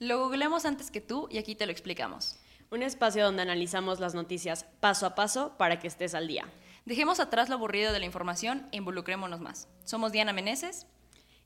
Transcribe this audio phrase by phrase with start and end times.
[0.00, 2.36] Lo googleamos antes que tú y aquí te lo explicamos.
[2.70, 6.46] Un espacio donde analizamos las noticias paso a paso para que estés al día.
[6.86, 9.68] Dejemos atrás lo aburrido de la información e involucrémonos más.
[9.84, 10.86] Somos Diana Meneses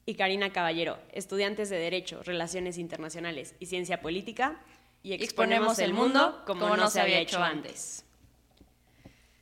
[0.07, 4.61] y Karina Caballero, estudiantes de Derecho, Relaciones Internacionales y Ciencia Política,
[5.03, 8.05] y exponemos, el mundo como, no se había hecho antes.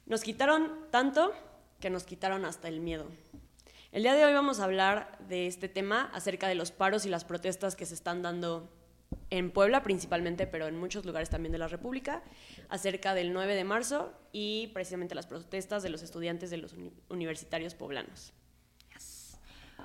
[0.07, 1.35] Nos quitaron tanto
[1.81, 3.07] que nos quitaron hasta el miedo.
[3.93, 7.11] El día de hoy vamos a hablar de este tema acerca de los paros y
[7.11, 8.71] las protestas que se están dando
[9.31, 12.23] en Puebla principalmente, pero en muchos lugares también de la República,
[12.69, 16.75] acerca del 9 de marzo y precisamente las protestas de los estudiantes de los
[17.09, 18.33] universitarios poblanos.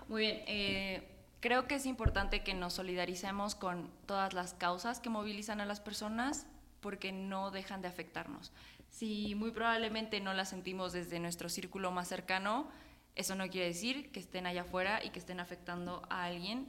[0.07, 1.03] Muy bien, eh,
[1.41, 5.81] creo que es importante que nos solidaricemos con todas las causas que movilizan a las
[5.81, 6.47] personas
[6.79, 8.51] porque no dejan de afectarnos.
[8.89, 12.69] Si muy probablemente no las sentimos desde nuestro círculo más cercano,
[13.15, 16.67] eso no quiere decir que estén allá afuera y que estén afectando a alguien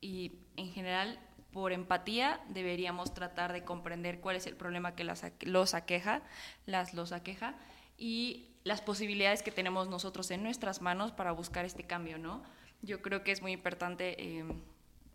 [0.00, 1.18] y en general
[1.52, 6.22] por empatía deberíamos tratar de comprender cuál es el problema que las, los aqueja,
[6.66, 7.54] las los aqueja
[7.98, 12.42] y las posibilidades que tenemos nosotros en nuestras manos para buscar este cambio, ¿no?
[12.80, 14.44] Yo creo que es muy importante, eh,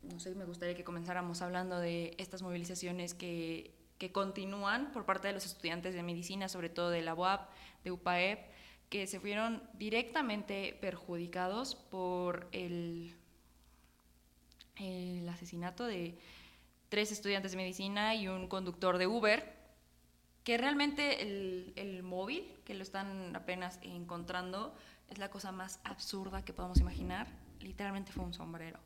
[0.03, 5.27] no sé, me gustaría que comenzáramos hablando de estas movilizaciones que, que continúan por parte
[5.27, 7.49] de los estudiantes de medicina, sobre todo de la UAP,
[7.83, 8.39] de UPAEP,
[8.89, 13.17] que se fueron directamente perjudicados por el
[14.79, 16.17] el asesinato de
[16.89, 19.57] tres estudiantes de medicina y un conductor de Uber,
[20.43, 24.73] que realmente el, móvil, que lo están apenas encontrando,
[25.09, 27.27] es la cosa más absurda que podamos imaginar.
[27.59, 28.79] Literalmente fue un sombrero.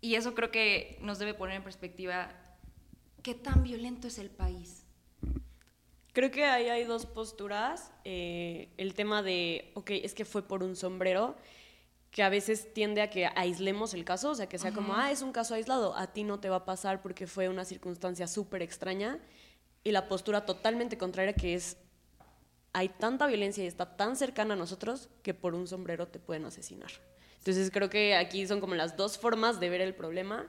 [0.00, 2.30] Y eso creo que nos debe poner en perspectiva
[3.22, 4.84] qué tan violento es el país.
[6.12, 7.92] Creo que ahí hay dos posturas.
[8.04, 11.36] Eh, el tema de, ok, es que fue por un sombrero
[12.12, 15.10] que a veces tiende a que aislemos el caso, o sea, que sea como, ah,
[15.10, 18.28] es un caso aislado, a ti no te va a pasar porque fue una circunstancia
[18.28, 19.18] súper extraña,
[19.82, 21.78] y la postura totalmente contraria que es,
[22.74, 26.44] hay tanta violencia y está tan cercana a nosotros que por un sombrero te pueden
[26.44, 26.90] asesinar.
[27.38, 30.46] Entonces creo que aquí son como las dos formas de ver el problema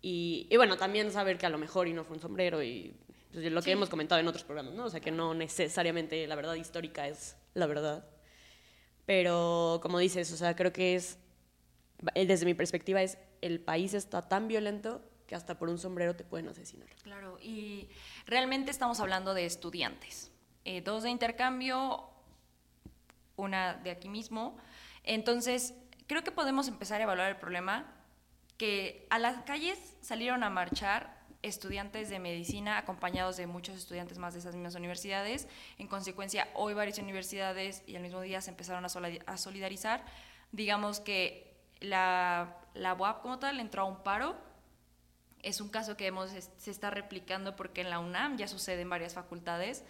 [0.00, 2.96] y, bueno, también saber que a lo mejor y no fue un sombrero y
[3.32, 4.86] pues, lo que hemos comentado en otros programas, ¿no?
[4.86, 8.04] O sea, que no necesariamente la verdad histórica es la verdad.
[9.12, 11.18] Pero como dices, o sea, creo que es,
[12.14, 16.16] eh, desde mi perspectiva, es el país está tan violento que hasta por un sombrero
[16.16, 16.88] te pueden asesinar.
[17.02, 17.90] Claro, y
[18.24, 20.30] realmente estamos hablando de estudiantes.
[20.64, 22.08] Eh, dos de intercambio,
[23.36, 24.56] una de aquí mismo.
[25.04, 25.74] Entonces,
[26.06, 27.94] creo que podemos empezar a evaluar el problema
[28.56, 34.34] que a las calles salieron a marchar estudiantes de medicina acompañados de muchos estudiantes más
[34.34, 35.48] de esas mismas universidades.
[35.78, 40.04] En consecuencia, hoy varias universidades y al mismo día se empezaron a solidarizar.
[40.52, 44.36] Digamos que la, la UAP como tal entró a un paro.
[45.42, 48.90] Es un caso que hemos, se está replicando porque en la UNAM ya sucede en
[48.90, 49.84] varias facultades.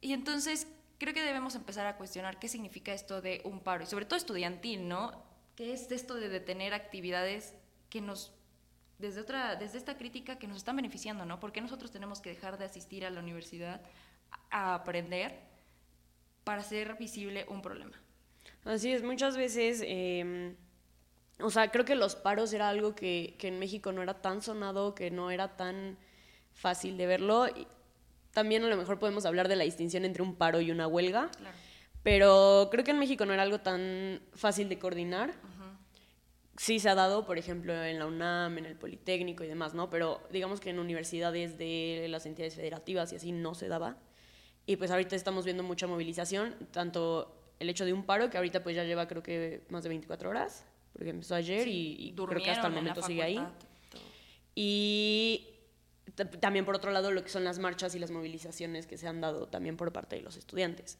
[0.00, 0.66] Y entonces
[0.98, 4.16] creo que debemos empezar a cuestionar qué significa esto de un paro, y sobre todo
[4.16, 5.12] estudiantil, ¿no?
[5.54, 7.54] ¿Qué es esto de detener actividades
[7.90, 8.32] que nos
[8.98, 11.38] desde, otra, desde esta crítica que nos están beneficiando, ¿no?
[11.38, 13.80] Porque nosotros tenemos que dejar de asistir a la universidad
[14.50, 15.38] a aprender
[16.44, 18.00] para hacer visible un problema.
[18.64, 20.56] Así es, muchas veces, em,
[21.40, 24.42] o sea, creo que los paros era algo que, que, en México no era tan
[24.42, 25.98] sonado, que no era tan
[26.52, 27.46] fácil de verlo.
[28.32, 31.30] también a lo mejor podemos hablar de la distinción entre un paro y una huelga,
[31.36, 31.56] claro.
[32.02, 35.32] pero creo que en México no era algo tan fácil de coordinar
[36.56, 39.90] sí se ha dado, por ejemplo, en la UNAM, en el Politécnico y demás, ¿no?
[39.90, 43.96] Pero digamos que en universidades de las entidades federativas y así no se daba.
[44.66, 48.62] Y pues ahorita estamos viendo mucha movilización, tanto el hecho de un paro, que ahorita
[48.62, 52.50] pues ya lleva creo que más de 24 horas, porque empezó ayer y, creo que
[52.50, 53.40] hasta el momento sigue ahí.
[54.54, 55.46] Y
[56.40, 59.20] también por otro lado lo que son las marchas y las movilizaciones que se han
[59.20, 60.98] dado también por parte de los estudiantes.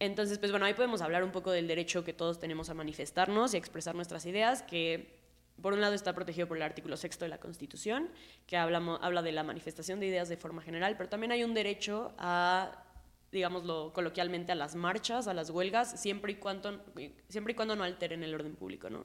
[0.00, 3.52] Entonces, pues bueno, ahí podemos hablar un poco del derecho que todos tenemos a manifestarnos
[3.52, 5.18] y a expresar nuestras ideas, que
[5.60, 8.08] por un lado está protegido por el artículo sexto de la Constitución,
[8.46, 11.52] que hablamos, habla de la manifestación de ideas de forma general, pero también hay un
[11.52, 12.84] derecho a,
[13.32, 16.80] digámoslo coloquialmente, a las marchas, a las huelgas, siempre y cuando,
[17.28, 19.04] siempre y cuando no alteren el orden público, ¿no?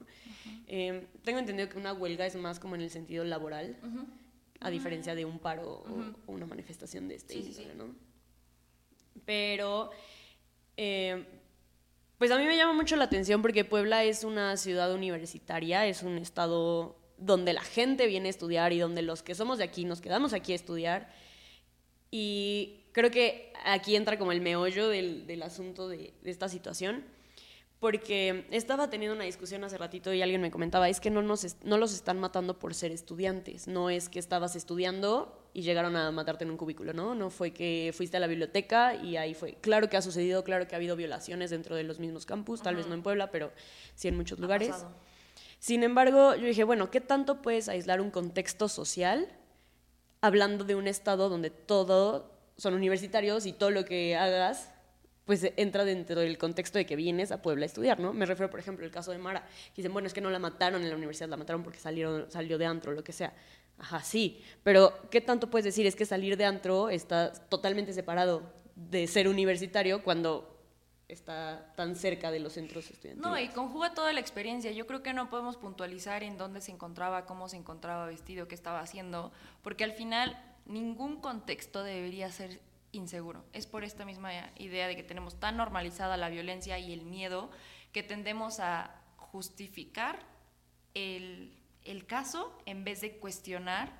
[0.68, 3.76] Eh, tengo entendido que una huelga es más como en el sentido laboral,
[4.60, 5.84] a diferencia de un paro
[6.26, 7.94] o, una manifestación de este sí, ¿no?
[9.24, 9.90] Pero
[10.76, 11.24] eh,
[12.18, 16.02] pues a mí me llama mucho la atención porque Puebla es una ciudad universitaria, es
[16.02, 19.84] un estado donde la gente viene a estudiar y donde los que somos de aquí
[19.84, 21.12] nos quedamos aquí a estudiar.
[22.10, 27.04] Y creo que aquí entra como el meollo del, asunto de, esta situación,
[27.80, 31.56] porque estaba teniendo una discusión hace ratito y alguien me comentaba, es que no, nos
[31.64, 36.10] no los están matando por ser estudiantes, no es que estabas estudiando y llegaron a
[36.10, 37.14] matarte en un cubículo, ¿no?
[37.14, 39.54] No fue que fuiste a la biblioteca y ahí fue.
[39.60, 42.74] Claro que ha sucedido, claro que ha habido violaciones dentro de los mismos campus, tal
[42.74, 43.52] vez no en Puebla, pero
[43.94, 44.74] sí en muchos lugares.
[45.60, 49.28] Sin embargo, yo dije, bueno, ¿qué tanto puedes aislar un contexto social
[50.20, 54.70] hablando de un estado donde todo son universitarios y todo lo que hagas
[55.24, 58.12] pues entra dentro del contexto de que vienes a Puebla a estudiar, ¿no?
[58.12, 60.82] Me refiero, por ejemplo, al caso de Mara, dicen, bueno, es que no la mataron
[60.82, 63.32] en la universidad, la mataron porque salieron, salió de antro, lo que sea.
[63.78, 65.86] Ajá, sí, pero ¿qué tanto puedes decir?
[65.86, 68.42] Es que salir de antro está totalmente separado
[68.76, 70.54] de ser universitario cuando
[71.08, 73.30] está tan cerca de los centros estudiantiles.
[73.30, 74.72] No, y conjuga toda la experiencia.
[74.72, 78.54] Yo creo que no podemos puntualizar en dónde se encontraba, cómo se encontraba vestido, qué
[78.54, 79.32] estaba haciendo,
[79.62, 82.60] porque al final ningún contexto debería ser
[82.92, 83.44] inseguro.
[83.52, 87.50] Es por esta misma idea de que tenemos tan normalizada la violencia y el miedo
[87.92, 90.18] que tendemos a justificar
[90.94, 91.52] el,
[91.84, 93.92] el caso en vez de cuestionar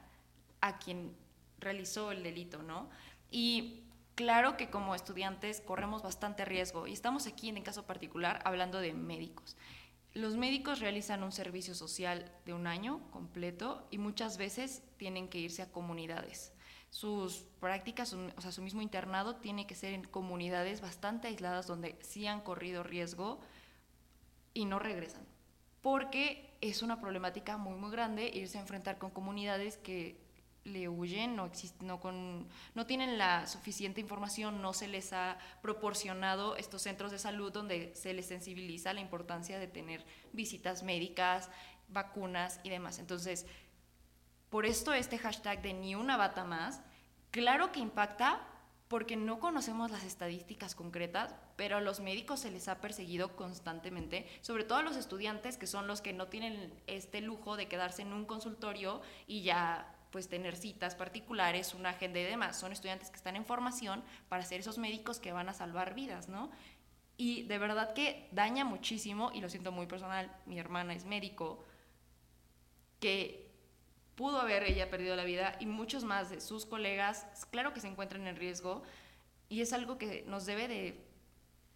[0.60, 1.14] a quien
[1.58, 2.88] realizó el delito, ¿no?
[3.30, 3.84] Y
[4.14, 8.80] claro que como estudiantes corremos bastante riesgo y estamos aquí en el caso particular hablando
[8.80, 9.56] de médicos.
[10.12, 15.38] Los médicos realizan un servicio social de un año completo y muchas veces tienen que
[15.38, 16.54] irse a comunidades
[16.94, 21.98] sus prácticas, o sea, su mismo internado tiene que ser en comunidades bastante aisladas donde
[22.02, 23.40] sí han corrido riesgo
[24.54, 25.26] y no regresan.
[25.84, 30.18] Porque es una problemática muy, muy grande irse a enfrentar con comunidades que
[30.64, 31.50] le huyen, no,
[31.82, 37.18] no, con, no tienen la suficiente información, no se les ha proporcionado estos centros de
[37.18, 41.50] salud donde se les sensibiliza la importancia de tener visitas médicas,
[41.88, 42.98] vacunas y demás.
[42.98, 43.44] Entonces,
[44.48, 46.80] por esto este hashtag de ni una bata más,
[47.30, 48.40] claro que impacta
[48.88, 54.26] porque no conocemos las estadísticas concretas, pero a los médicos se les ha perseguido constantemente,
[54.40, 58.02] sobre todo a los estudiantes que son los que no tienen este lujo de quedarse
[58.02, 62.56] en un consultorio y ya pues tener citas particulares, una agenda y demás.
[62.56, 66.28] Son estudiantes que están en formación para ser esos médicos que van a salvar vidas,
[66.28, 66.52] ¿no?
[67.16, 71.64] Y de verdad que daña muchísimo, y lo siento muy personal, mi hermana es médico,
[73.00, 73.43] que
[74.14, 77.88] pudo haber ella perdido la vida y muchos más de sus colegas, claro que se
[77.88, 78.82] encuentran en riesgo
[79.48, 81.00] y es algo que nos debe de,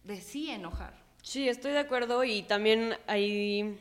[0.03, 0.93] de sí enojar.
[1.21, 3.77] Sí, estoy de acuerdo y también ahí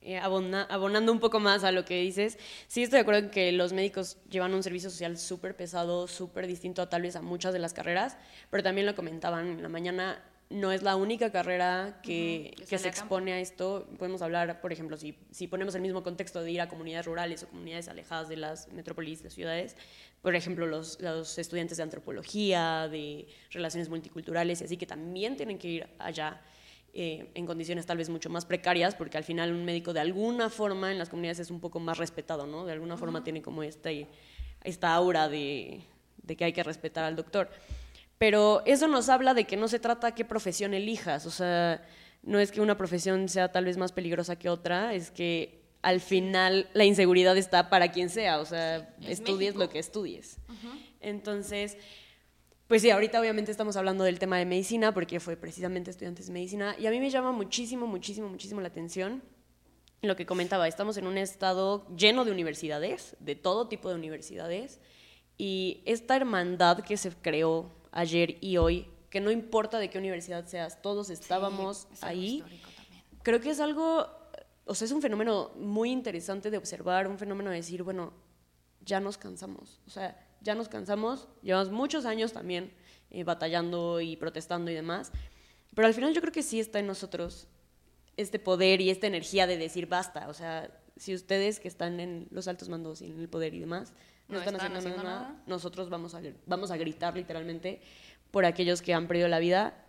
[0.00, 2.38] eh, abonando un poco más a lo que dices,
[2.68, 6.46] sí estoy de acuerdo en que los médicos llevan un servicio social súper pesado, súper
[6.46, 8.16] distinto a tal vez a muchas de las carreras,
[8.50, 13.32] pero también lo comentaban en la mañana, no es la única carrera que, se expone
[13.32, 13.86] a esto.
[13.98, 17.42] Podemos hablar, por ejemplo, si, si ponemos el mismo contexto de ir a comunidades rurales
[17.42, 19.76] o comunidades alejadas de las metrópolis de ciudades,
[20.22, 25.58] por ejemplo, los, los estudiantes de antropología, de relaciones multiculturales y así, que también tienen
[25.58, 26.40] que ir allá.
[26.94, 30.48] Eh, en condiciones tal vez mucho más precarias, porque al final un médico de alguna
[30.48, 32.64] forma en las comunidades es un poco más respetado, ¿no?
[32.64, 34.08] De alguna forma tiene como este,
[34.64, 35.82] esta aura de,
[36.22, 37.50] de que hay que respetar al doctor.
[38.18, 41.86] Pero eso nos habla de que no se trata qué profesión elijas, o sea,
[42.22, 46.00] no es que una profesión sea tal vez más peligrosa que otra, es que al
[46.00, 50.38] final la inseguridad está para quien sea, o sea, estudies lo que estudies.
[51.00, 51.76] Entonces,
[52.66, 56.32] pues sí, ahorita obviamente estamos hablando del tema de medicina, porque fue precisamente estudiantes de
[56.32, 59.22] medicina, y a mí me llama muchísimo, muchísimo, muchísimo la atención
[60.00, 64.80] lo que comentaba, estamos en un estado lleno de universidades, de todo tipo de universidades,
[65.36, 70.46] y esta hermandad que se creó ayer y hoy, que no importa de qué universidad
[70.46, 72.44] seas, todos estábamos ahí.
[73.22, 74.06] Creo que es algo,
[74.64, 78.12] o sea, es un fenómeno muy interesante de observar, un fenómeno de decir, bueno,
[78.84, 82.72] ya nos cansamos, o sea, ya nos cansamos, llevamos muchos años también
[83.10, 85.12] eh, batallando y protestando y demás,
[85.74, 87.48] pero al final yo creo que sí está en nosotros
[88.16, 92.28] este poder y esta energía de decir basta, o sea, si ustedes que están en
[92.30, 93.92] los altos mandos y en el poder y demás,
[94.28, 97.80] no, están, haciendo, nada, nosotros vamos a, vamos a gritar literalmente
[98.30, 99.84] por aquellos que han perdido la vida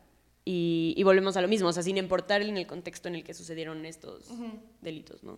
[0.45, 3.33] y, volvemos a lo mismo, o sea, sin importar en el contexto en el que
[3.33, 4.29] sucedieron estos
[4.81, 5.37] delitos, ¿no?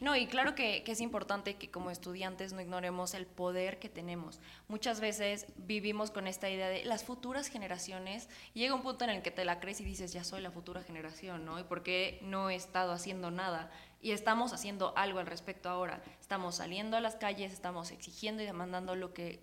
[0.00, 4.40] No, y claro que, es importante que como estudiantes no ignoremos el poder que tenemos.
[4.68, 9.22] Muchas veces vivimos con esta idea de las futuras generaciones llega un punto en el
[9.22, 11.58] que te la crees y dices, ya soy la futura generación, ¿no?
[11.58, 13.70] ¿Y por qué no he estado haciendo nada?
[14.00, 16.02] Y estamos haciendo algo al respecto ahora.
[16.20, 19.42] Estamos saliendo a las calles, estamos exigiendo y demandando lo que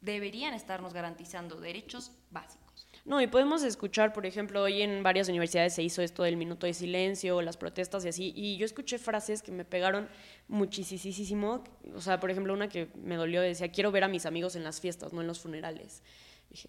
[0.00, 2.61] deberían estarnos garantizando, derechos básicos.
[3.04, 6.66] No, y podemos escuchar, por ejemplo, hoy en varias universidades se hizo esto del minuto
[6.66, 10.08] de silencio, las protestas y así, y yo escuché frases que me pegaron
[10.46, 11.64] muchísimo.
[11.96, 14.62] O sea, por ejemplo, una que me dolió decía, quiero ver a mis amigos en
[14.62, 16.02] las fiestas, no en los funerales.
[16.48, 16.68] dije,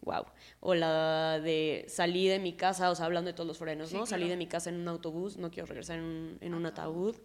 [0.00, 0.24] wow.
[0.60, 4.06] O la de salí de mi casa, o sea, hablando de todos los forenos, ¿no?
[4.06, 7.16] Salí de mi casa en un autobús, no quiero regresar en un, en un ataúd.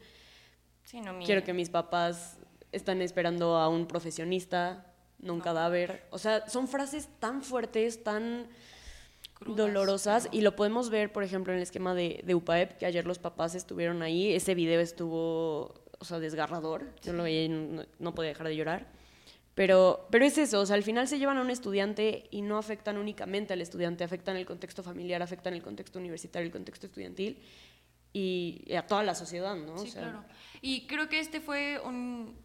[0.84, 2.40] Sí, no, mi- Quiero que mis papás
[2.74, 4.93] están esperando a un profesionista,
[5.24, 6.03] no un cadáver.
[6.12, 8.48] O sea, son frases tan fuertes, tan
[9.34, 12.77] Crudas, dolorosas pero- y lo podemos ver, por ejemplo, en el esquema de, de UPAEP,
[12.77, 14.34] que ayer los papás estuvieron ahí.
[14.34, 16.94] Ese video estuvo, o sea, desgarrador.
[17.01, 18.88] Yo lo veía y no, no podía dejar de llorar.
[19.56, 22.58] Pero, pero es eso, o sea, al final se llevan a un estudiante y no
[22.58, 27.38] afectan únicamente al estudiante, afectan el contexto familiar, afectan el contexto universitario, el contexto estudiantil
[28.13, 29.77] y, y a toda la sociedad, ¿no?
[29.77, 30.24] Sí, O sea, claro.
[30.62, 32.36] Y creo que este fue un,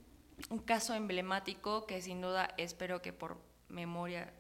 [0.51, 4.33] un caso emblemático que sin duda espero que por memoria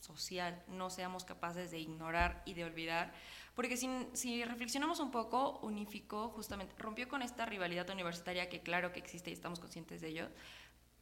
[0.00, 3.12] social no seamos capaces de ignorar y de olvidar,
[3.54, 8.98] porque si, reflexionamos un poco, unificó justamente, rompió con esta rivalidad universitaria que claro que
[8.98, 10.28] existe y estamos conscientes de ello,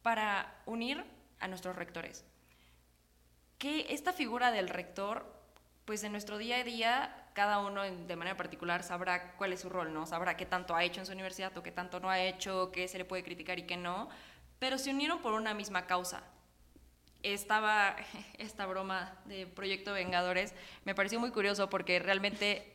[0.03, 1.05] para unir
[1.39, 2.25] a nuestros rectores.
[3.59, 5.33] Que esta figura del rector,
[5.85, 9.69] pues en nuestro día a día, cada uno de manera particular sabrá cuál es su
[9.69, 10.07] rol, ¿no?
[10.07, 12.89] Sabrá qué tanto ha hecho en su universidad o qué tanto no ha hecho, qué
[12.89, 14.09] se le puede criticar y qué no,
[14.61, 16.23] pero se unieron por una misma causa.
[17.25, 17.97] Estaba
[18.39, 22.73] esta broma de Proyecto Vengadores, me pareció muy curioso porque realmente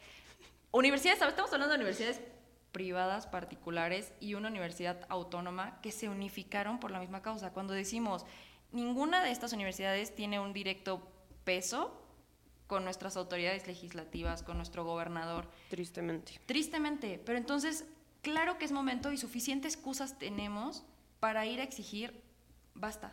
[0.71, 2.19] universidades, estamos hablando de universidades
[2.73, 7.53] privadas, particulares y una universidad autónoma que se unificaron por la misma causa.
[7.53, 8.25] Cuando decimos,
[8.73, 11.07] ninguna de estas universidades tiene un directo
[11.45, 12.01] peso
[12.67, 15.47] con nuestras autoridades legislativas, con nuestro gobernador.
[15.69, 16.41] tristemente.
[16.47, 17.85] Tristemente, pero entonces,
[18.21, 20.83] claro que es momento y suficientes excusas tenemos
[21.25, 22.21] para ir a exigir,
[22.75, 23.11] basta.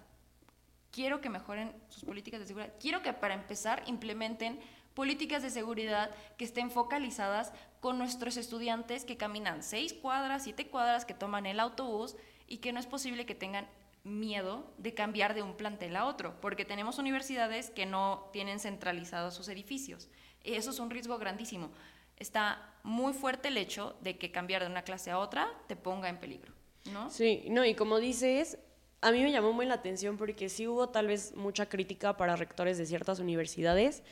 [0.90, 2.74] Quiero que mejoren sus políticas de seguridad.
[2.78, 4.60] Quiero que para empezar implementen
[4.92, 11.06] políticas de seguridad que estén focalizadas con nuestros estudiantes que caminan seis cuadras, siete cuadras,
[11.06, 12.14] que toman el autobús
[12.46, 13.66] y que no es posible que tengan
[14.04, 19.32] miedo de cambiar de un plantel a otro, porque tenemos universidades que no tienen centralizados
[19.32, 20.10] sus edificios.
[20.44, 21.70] Y eso es un riesgo grandísimo.
[22.18, 26.10] Está muy fuerte el hecho de que cambiar de una clase a otra te ponga
[26.10, 26.52] en peligro,
[26.90, 27.10] ¿no?
[27.10, 28.58] Sí, no, y como dices,
[29.00, 32.36] a mí me llamó muy la atención porque sí hubo tal vez mucha crítica para
[32.36, 34.02] rectores de ciertas universidades.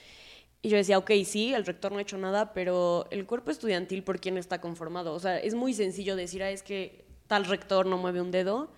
[0.63, 4.03] Y yo decía, ok, sí, el rector no ha hecho nada, pero el cuerpo estudiantil,
[4.03, 5.15] ¿por quién está conformado?
[5.15, 8.71] O sea, es muy sencillo decir, ah, es que tal rector no mueve un dedo.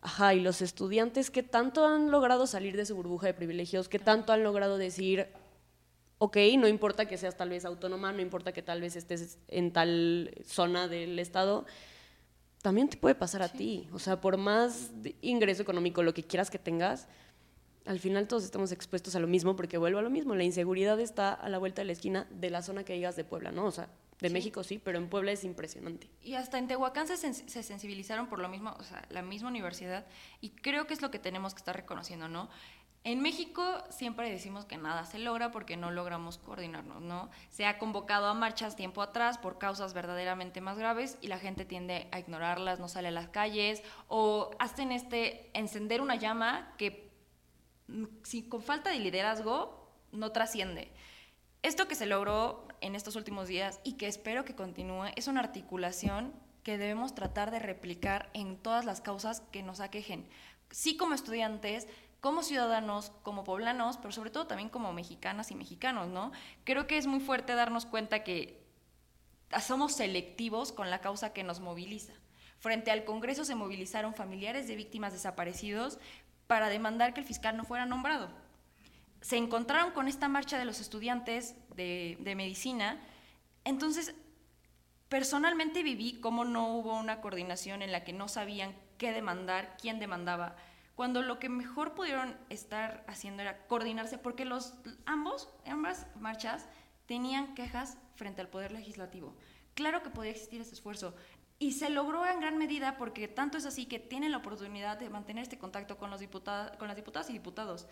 [0.00, 3.88] Ajá, y los estudiantes, ¿qué tanto han logrado salir de su burbuja de privilegios?
[3.88, 5.26] ¿Qué tanto han logrado decir,
[6.18, 9.72] ok, no importa que seas tal vez autónoma, no importa que tal vez estés en
[9.72, 11.66] tal zona del estado,
[12.62, 13.88] también te puede pasar a ti.
[13.92, 14.90] O sea, por más
[15.22, 17.08] ingreso económico, lo que quieras que tengas,
[17.86, 20.34] al final todos estamos expuestos a lo mismo porque vuelvo a lo mismo.
[20.34, 23.24] La inseguridad está a la vuelta de la esquina de la zona que digas de
[23.24, 23.64] Puebla, ¿no?
[23.64, 23.88] O sea,
[24.20, 26.10] de México sí, pero en Puebla es impresionante.
[26.22, 30.06] Y hasta en Tehuacán se, se sensibilizaron por lo mismo, o sea, la misma universidad,
[30.42, 32.50] y creo que es lo que tenemos que estar reconociendo, ¿no?
[33.02, 37.30] En México siempre decimos que nada se logra porque no logramos coordinarnos, ¿no?
[37.48, 41.64] Se ha convocado a marchas tiempo atrás por causas verdaderamente más graves y la gente
[41.64, 47.10] tiende a ignorarlas, no sale a las calles o hacen este encender una llama que
[47.88, 50.92] mm, si con falta de liderazgo no trasciende.
[51.62, 55.40] Esto que se logró en estos últimos días y que espero que continúe es una
[55.40, 60.28] articulación que debemos tratar de replicar en todas las causas que nos aquejen.
[60.70, 61.88] Sí como estudiantes,
[62.20, 66.32] como ciudadanos, como poblanos, pero sobre todo también como mexicanas y mexicanos, ¿no?
[66.64, 68.62] Creo que es muy fuerte darnos cuenta que
[69.60, 72.12] somos selectivos con la causa que nos moviliza.
[72.58, 75.98] Frente al Congreso se movilizaron familiares de víctimas desaparecidos
[76.46, 78.28] para demandar que el fiscal no fuera nombrado
[79.20, 82.98] se encontraron con esta marcha de los estudiantes de, de medicina.
[83.64, 84.14] Entonces,
[85.08, 89.98] personalmente viví cómo no hubo una coordinación en la que no sabían qué demandar, quién
[89.98, 90.56] demandaba,
[91.00, 94.74] cuando lo que mejor pudieron estar haciendo era coordinarse, porque los,
[95.06, 96.68] ambos, ambas marchas
[97.06, 99.34] tenían quejas frente al Poder Legislativo.
[99.72, 101.14] Claro que podía existir ese esfuerzo.
[101.58, 105.08] Y se logró en gran medida porque tanto es así que tienen la oportunidad de
[105.08, 107.88] mantener este contacto con, los diputados, con las diputadas y diputados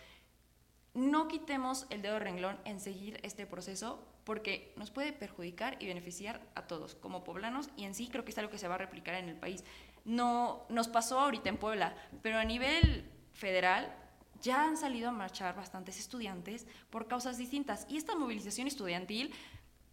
[0.98, 5.86] no quitemos el dedo de renglón en seguir este proceso porque nos puede perjudicar y
[5.86, 8.74] beneficiar a todos como poblanos y en sí creo que es algo que se va
[8.74, 9.64] a replicar en el país.
[10.08, 13.94] No nos pasó ahorita en Puebla, pero a nivel federal
[14.40, 19.34] ya han salido a marchar bastantes estudiantes por causas distintas y esta movilización estudiantil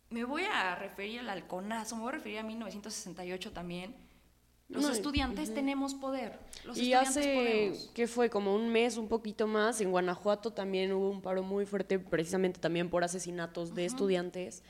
[0.09, 3.93] me voy a referir al halconazo, me voy a referir a 1968 también.
[4.69, 6.39] Los No, estudiantes tenemos poder.
[6.63, 11.09] Los y hace, que fue como un mes, un poquito más, en Guanajuato también hubo
[11.09, 14.63] un paro muy fuerte, precisamente también por asesinatos de estudiantes.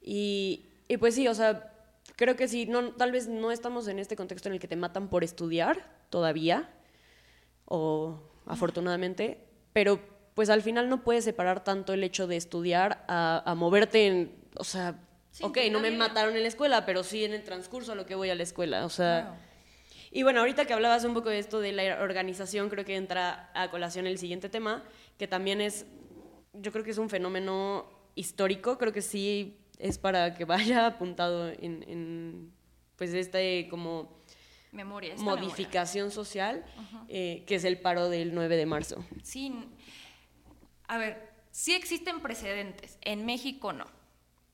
[0.00, 1.75] Y, y pues sí, o sea,
[2.16, 4.76] creo que sí, no, tal vez no estamos en este contexto en el que te
[4.76, 6.70] matan por estudiar todavía,
[7.64, 10.00] o afortunadamente, pero
[10.34, 14.34] pues al final no puedes separar tanto el hecho de estudiar a, a moverte en,
[14.56, 15.00] o sea,
[15.36, 18.06] Sí, ok, no me mataron en la escuela, pero sí en el transcurso a lo
[18.06, 19.20] que voy a la escuela, o sea...
[19.20, 19.36] Claro.
[20.10, 23.50] Y bueno, ahorita que hablabas un poco de esto de la organización, creo que entra
[23.52, 24.82] a colación el siguiente tema,
[25.18, 25.84] que también es,
[26.54, 31.48] yo creo que es un fenómeno histórico, creo que sí es para que vaya apuntado
[31.48, 32.52] en, en,
[32.96, 34.20] pues este como
[34.72, 35.14] Memoria.
[35.14, 36.64] esta modificación social,
[37.08, 39.04] eh, que es el paro del 9 de marzo.
[39.22, 39.54] Sí.
[40.88, 42.98] A ver, sí existen precedentes.
[43.02, 43.86] En México no.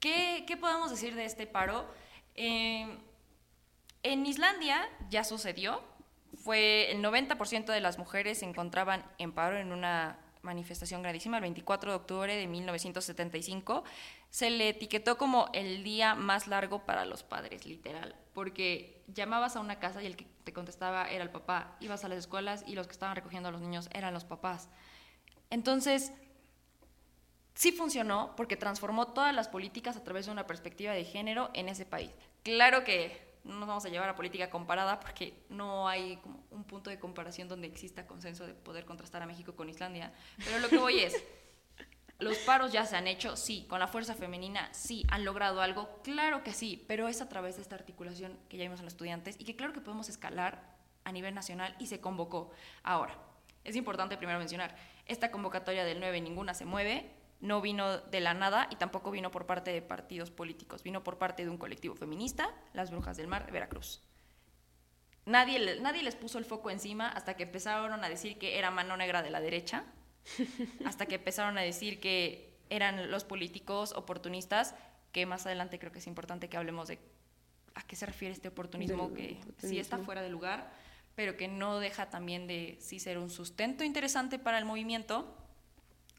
[0.01, 1.87] ¿Qué, qué podemos decir de este paro?
[2.35, 2.87] Eh,
[4.03, 5.83] en Islandia ya sucedió.
[6.35, 11.43] Fue el 90% de las mujeres se encontraban en paro en una manifestación grandísima el
[11.43, 13.85] 24 de octubre de 1975.
[14.31, 19.61] Se le etiquetó como el día más largo para los padres, literal, porque llamabas a
[19.61, 22.75] una casa y el que te contestaba era el papá, ibas a las escuelas y
[22.75, 24.69] los que estaban recogiendo a los niños eran los papás.
[25.51, 26.13] Entonces,
[27.55, 31.69] sí funcionó porque transformó todas las políticas a través de una perspectiva de género en
[31.69, 32.11] ese país.
[32.43, 36.65] Claro que no nos vamos a llevar a política comparada porque no hay como un
[36.65, 40.69] punto de comparación donde exista consenso de poder contrastar a México con Islandia, pero lo
[40.69, 41.23] que voy es,
[42.19, 46.01] los paros ya se han hecho, sí, con la fuerza femenina, sí, han logrado algo,
[46.03, 48.95] claro que sí, pero es a través de esta articulación que ya vimos en los
[48.95, 52.53] estudiantes y que claro que podemos escalar a nivel nacional y se convocó.
[52.85, 53.19] Ahora,
[53.65, 57.11] es importante primero mencionar, esta convocatoria del 9 ninguna se mueve,
[57.43, 61.19] no vino de la nada y tampoco vino por parte de partidos políticos, vino por
[61.19, 64.01] parte de un colectivo feminista, las Brujas del Mar de Veracruz.
[65.27, 68.97] Nadie, nadie les puso el foco encima hasta que empezaron a decir que era mano
[68.97, 69.85] negra de la derecha,
[70.85, 74.77] hasta que empezaron a decir que eran los políticos oportunistas,
[75.11, 77.01] que más adelante creo que es importante que hablemos de
[77.75, 79.81] a qué se refiere este oportunismo Del que sí oportunismo.
[79.81, 80.73] está fuera de lugar,
[81.17, 85.37] pero que no deja también de sí ser un sustento interesante para el movimiento.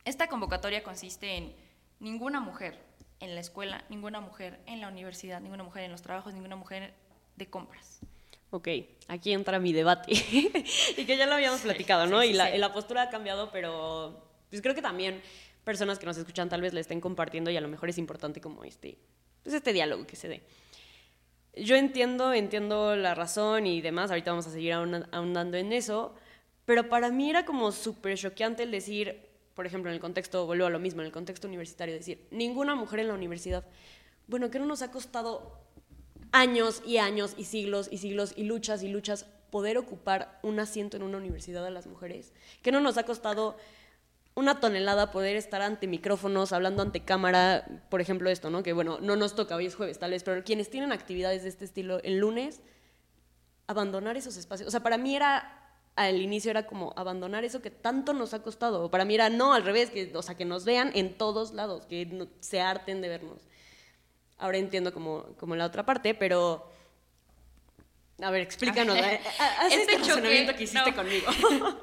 [0.06, 1.54] Esta convocatoria consiste en
[2.00, 2.78] ninguna mujer
[3.20, 6.94] en la escuela, ninguna mujer en la universidad, ninguna mujer en los trabajos, ninguna mujer
[7.38, 8.00] de compras.
[8.50, 8.68] Ok,
[9.08, 10.12] aquí entra mi debate.
[10.98, 12.22] y que ya lo habíamos platicado, ¿no?
[12.22, 12.56] sí, y sí, la, sí.
[12.56, 15.22] y la postura ha cambiado, pero pues creo que también
[15.64, 18.42] personas que nos escuchan tal vez le estén compartiendo y a lo mejor es importante
[18.42, 18.98] como este,
[19.42, 20.44] pues este diálogo que se dé.
[21.56, 26.14] Yo entiendo, entiendo la razón y demás, ahorita vamos a seguir ahonda- ahondando en eso,
[26.66, 30.66] pero para mí era como súper choqueante el decir, por ejemplo, en el contexto, vuelvo
[30.66, 33.66] a lo mismo, en el contexto universitario, decir, ninguna mujer en la universidad.
[34.28, 35.60] Bueno, que no nos ha costado
[36.32, 40.98] años y años y siglos y siglos y luchas y luchas poder ocupar un asiento
[40.98, 42.34] en una universidad a las mujeres?
[42.62, 43.56] Que no nos ha costado
[44.36, 48.64] una tonelada poder estar ante micrófonos, hablando ante cámara, por ejemplo esto, ¿no?
[48.64, 51.50] Que bueno, no nos toca, hoy es jueves tal vez, pero quienes tienen actividades de
[51.50, 52.62] este estilo el lunes,
[53.68, 54.68] abandonar esos espacios.
[54.68, 55.63] O sea, para mí era,
[55.96, 58.90] al inicio era como abandonar eso que tanto nos ha costado.
[58.90, 61.86] Para mí era no, al revés, que, o sea, que nos vean en todos lados,
[61.86, 63.42] que no- se harten de vernos.
[64.38, 66.70] Ahora entiendo como, como la otra parte, pero...
[68.22, 68.98] A ver, explícanos.
[68.98, 69.22] A ver, eh,
[69.60, 70.96] haz este este choque, que hiciste no.
[70.96, 71.28] conmigo.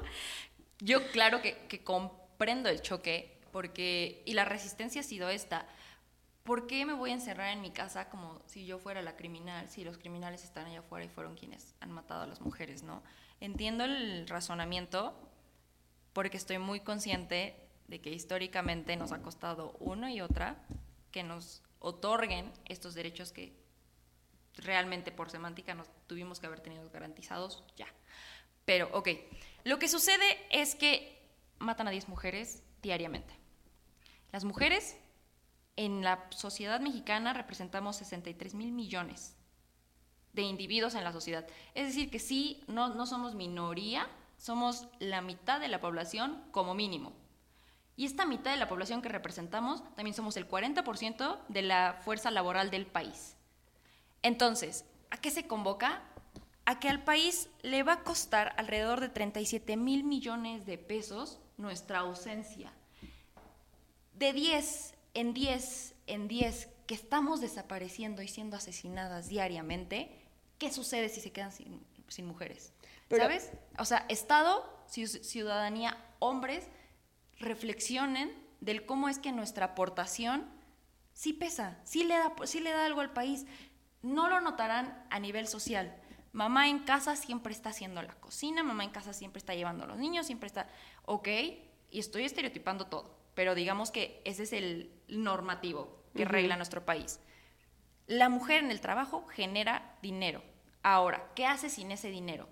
[0.79, 5.67] Yo claro que, que comprendo el choque porque y la resistencia ha sido esta.
[6.43, 9.69] ¿Por qué me voy a encerrar en mi casa como si yo fuera la criminal,
[9.69, 13.03] si los criminales están allá afuera y fueron quienes han matado a las mujeres, no?
[13.41, 15.15] Entiendo el razonamiento
[16.13, 17.55] porque estoy muy consciente
[17.87, 20.63] de que históricamente nos ha costado una y otra
[21.11, 23.59] que nos otorguen estos derechos que
[24.57, 27.87] realmente por semántica nos tuvimos que haber tenido garantizados ya.
[28.63, 29.09] Pero, ok,
[29.63, 31.19] lo que sucede es que
[31.57, 33.33] matan a 10 mujeres diariamente.
[34.31, 34.97] Las mujeres
[35.77, 39.35] en la sociedad mexicana representamos 63 mil millones
[40.33, 41.45] de individuos en la sociedad.
[41.73, 46.73] Es decir, que sí, no, no somos minoría, somos la mitad de la población como
[46.73, 47.13] mínimo.
[47.95, 52.31] Y esta mitad de la población que representamos, también somos el 40% de la fuerza
[52.31, 53.35] laboral del país.
[54.23, 56.01] Entonces, ¿a qué se convoca?
[56.65, 61.39] A que al país le va a costar alrededor de 37 mil millones de pesos
[61.57, 62.71] nuestra ausencia.
[64.15, 70.20] De 10 en 10 en 10 que estamos desapareciendo y siendo asesinadas diariamente,
[70.61, 72.71] ¿qué sucede si se quedan sin, sin mujeres?
[73.09, 73.51] Pero- ¿Sabes?
[73.79, 76.67] O sea, Estado, ci- ciudadanía, hombres,
[77.39, 80.45] reflexionen del cómo es que nuestra aportación
[81.13, 83.45] sí pesa, sí le da, sí le da algo al país.
[84.03, 85.95] No lo notarán a nivel social.
[86.31, 89.87] Mamá en casa siempre está haciendo la cocina, mamá en casa siempre está llevando a
[89.87, 90.69] los niños, siempre está,
[91.05, 91.27] ok,
[91.89, 97.19] y estoy estereotipando todo, pero digamos que ese es el normativo que regla nuestro país.
[98.07, 100.41] La mujer en el trabajo genera dinero.
[100.83, 102.47] Ahora, ¿qué hace sin ese dinero?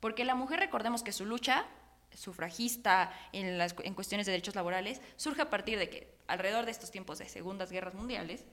[0.00, 1.66] Porque la mujer, recordemos que su lucha
[2.14, 6.70] sufragista en, las, en cuestiones de derechos laborales, surge a partir de que alrededor de
[6.70, 8.44] estos tiempos de segundas guerras mundiales,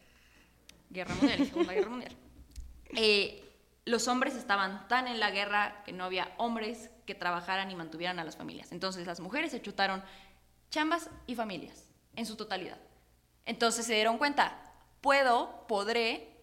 [0.89, 2.15] guerra mundial segunda guerra mundial,
[2.95, 3.43] eh,
[3.85, 8.19] los hombres estaban tan en la guerra que no había hombres que trabajaran y mantuvieran
[8.19, 8.71] a las familias.
[8.71, 10.03] Entonces las mujeres se chutaron
[10.71, 12.79] chambas y familias en su totalidad.
[13.45, 16.35] Entonces se dieron cuenta, puedo, podré,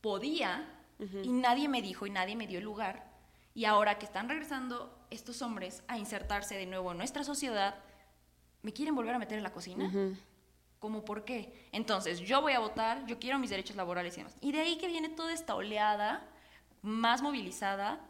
[0.00, 0.66] podía,
[0.98, 3.12] y nadie me dijo y nadie me dio el lugar.
[3.54, 7.76] Y ahora que están regresando estos hombres a insertarse de nuevo en nuestra sociedad,
[8.62, 9.90] ¿me quieren volver a meter en la cocina?
[10.78, 11.68] ¿Cómo por qué?
[11.72, 14.36] Entonces, yo voy a votar, yo quiero mis derechos laborales y demás.
[14.40, 16.28] Y de ahí que viene toda esta oleada
[16.82, 18.00] más movilizada.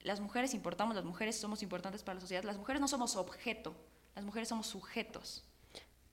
[0.00, 2.42] Las mujeres importamos, las mujeres somos importantes para la sociedad.
[2.42, 3.74] Las mujeres no somos objeto,
[4.14, 5.44] las mujeres somos sujetos.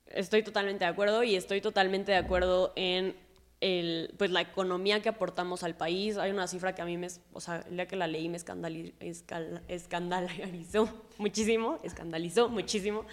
[0.05, 3.15] Estoy totalmente de acuerdo y estoy totalmente de acuerdo en
[3.61, 6.17] el, pues la economía que aportamos al país.
[6.17, 8.37] Hay una cifra que a mí me, o sea, el día que la leí me
[9.69, 13.05] escandalizó muchísimo, escandalizó muchísimo,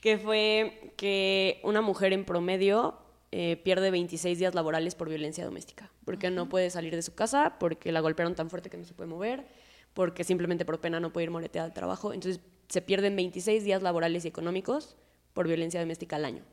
[0.00, 2.98] que fue que una mujer en promedio
[3.32, 7.56] eh, pierde 26 días laborales por violencia doméstica, porque no puede salir de su casa,
[7.58, 9.46] porque la golpearon tan fuerte que no se puede mover,
[9.94, 12.12] porque simplemente por pena no puede ir moreteada al trabajo.
[12.12, 14.96] Entonces se pierden 26 días laborales y económicos
[15.32, 16.44] por violencia doméstica al año.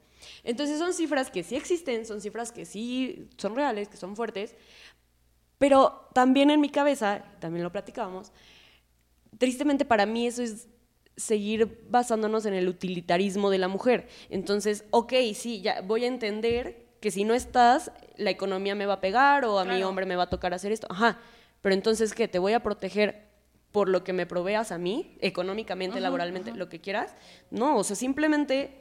[0.43, 4.55] Entonces son cifras que sí existen, son cifras que sí son reales, que son fuertes,
[5.57, 8.31] pero también en mi cabeza, también lo platicábamos,
[9.38, 10.67] tristemente para mí eso es
[11.15, 14.07] seguir basándonos en el utilitarismo de la mujer.
[14.29, 18.95] Entonces, ok, sí, ya voy a entender que si no estás, la economía me va
[18.95, 20.88] a pegar o a mi hombre me va a tocar hacer esto.
[20.89, 21.19] Ajá,
[21.62, 22.27] pero entonces, ¿qué?
[22.27, 23.27] ¿Te voy a proteger
[23.71, 27.15] por lo que me proveas a mí, económicamente, laboralmente, lo que quieras?
[27.49, 28.81] No, o sea, simplemente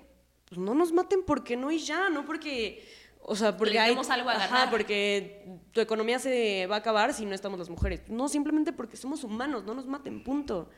[0.51, 2.85] pues no nos maten porque no y ya, no porque,
[3.23, 4.69] o sea, porque hay algo a ganar.
[4.69, 8.03] porque tu economía se va a acabar si no estamos las mujeres.
[8.09, 10.69] No, simplemente porque somos humanos, no nos maten, punto.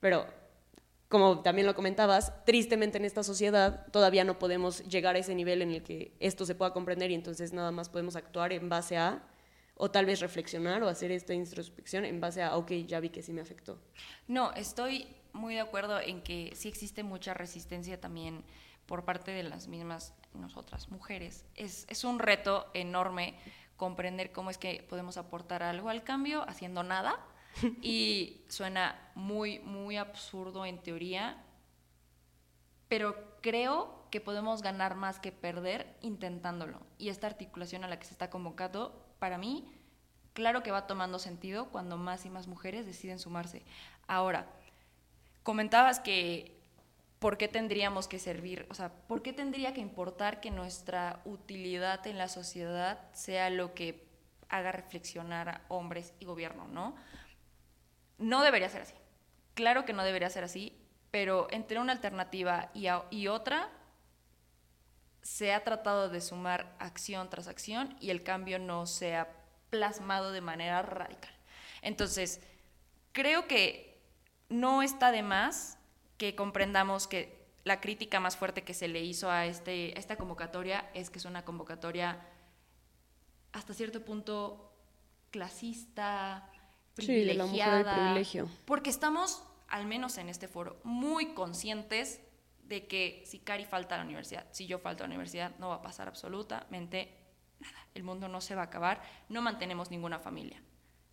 [0.00, 0.26] Pero
[1.08, 5.62] como también lo comentabas, tristemente en esta sociedad todavía no podemos llegar a ese nivel
[5.62, 8.96] en el que esto se pueda comprender y entonces nada más podemos actuar en base
[8.96, 9.22] a,
[9.76, 13.22] o tal vez reflexionar o hacer esta introspección en base a, ok, ya vi que
[13.22, 13.78] sí me afectó.
[14.26, 18.42] No, estoy muy de acuerdo en que sí existe mucha resistencia también
[18.92, 21.46] por parte de las mismas nosotras mujeres.
[21.54, 23.38] Es, es un reto enorme
[23.78, 27.18] comprender cómo es que podemos aportar algo al cambio haciendo nada
[27.80, 31.42] y suena muy, muy absurdo en teoría,
[32.88, 36.78] pero creo que podemos ganar más que perder intentándolo.
[36.98, 39.72] Y esta articulación a la que se está convocando, para mí,
[40.34, 43.62] claro que va tomando sentido cuando más y más mujeres deciden sumarse.
[44.06, 44.52] Ahora,
[45.42, 46.60] comentabas que
[47.22, 48.66] ¿por qué tendríamos que servir?
[48.68, 53.74] O sea, ¿por qué tendría que importar que nuestra utilidad en la sociedad sea lo
[53.74, 54.04] que
[54.48, 56.96] haga reflexionar a hombres y gobierno, ¿no?
[58.18, 58.94] No debería ser así.
[59.54, 60.76] Claro que no debería ser así,
[61.12, 63.70] pero entre una alternativa y, y otra
[65.22, 69.28] se ha tratado de sumar acción tras acción y el cambio no se ha
[69.70, 71.32] plasmado de manera radical.
[71.82, 72.40] Entonces,
[73.12, 74.02] creo que
[74.48, 75.78] no está de más
[76.22, 80.88] que comprendamos que la crítica más fuerte que se le hizo a, este, esta convocatoria
[80.94, 82.24] es que es una convocatoria
[83.50, 84.72] hasta cierto punto
[85.32, 86.48] clasista,
[86.94, 87.96] privilegiada.
[87.96, 88.48] privilegio.
[88.66, 92.20] Porque estamos, al menos en este foro, muy conscientes
[92.62, 95.70] de que si Cari falta a la universidad, si yo falto a la universidad, no
[95.70, 97.18] va a pasar absolutamente
[97.58, 97.88] nada.
[97.94, 100.62] El mundo no se va a acabar, no mantenemos ninguna familia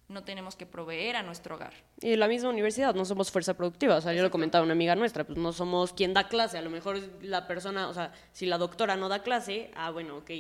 [0.10, 1.74] no tenemos que proveer a nuestro hogar.
[2.02, 3.96] Y la misma universidad, no somos fuerza productiva.
[3.96, 6.58] O sea, yo lo comentaba a una amiga nuestra, pues no somos quien da clase.
[6.58, 10.18] A lo mejor la persona, o sea, si la doctora no da clase, ah, bueno,
[10.18, 10.32] ok,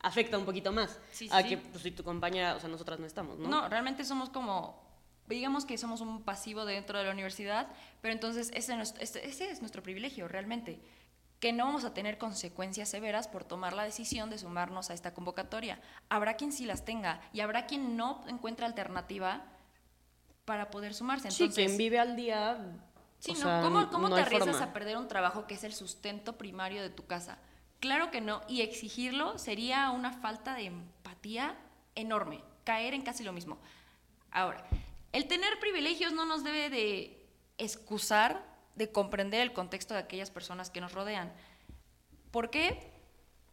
[0.00, 1.00] afecta un poquito más.
[1.30, 3.48] a que, pues si tu compañera, o sea, nosotras no estamos, ¿no?
[3.48, 4.78] No, realmente somos como,
[5.26, 7.68] digamos que somos un pasivo dentro de la universidad,
[8.02, 10.78] pero entonces ese, ese es nuestro privilegio, realmente
[11.44, 15.12] que no vamos a tener consecuencias severas por tomar la decisión de sumarnos a esta
[15.12, 15.78] convocatoria.
[16.08, 19.42] Habrá quien sí las tenga y habrá quien no encuentre alternativa
[20.46, 21.28] para poder sumarse.
[21.28, 22.56] Entonces, sí, quien vive al día.
[23.18, 26.88] Sí, ¿Cómo, cómo te arriesgas a perder un trabajo que es el sustento primario de
[26.88, 27.36] tu casa?
[27.78, 31.58] Claro que no, y exigirlo sería una falta de empatía
[31.94, 33.58] enorme, caer en casi lo mismo.
[34.30, 34.66] Ahora,
[35.12, 37.22] el tener privilegios no nos debe de
[37.58, 41.32] excusar de comprender el contexto de aquellas personas que nos rodean.
[42.30, 42.92] ¿Por qué?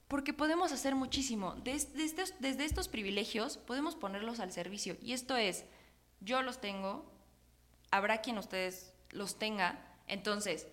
[0.08, 1.56] Porque podemos hacer muchísimo.
[1.64, 4.98] Desde estos, desde estos privilegios podemos ponerlos al servicio.
[5.02, 5.66] Y esto es,
[6.20, 7.06] yo los tengo,
[7.92, 9.80] habrá quien ustedes los tenga.
[10.08, 10.68] Entonces,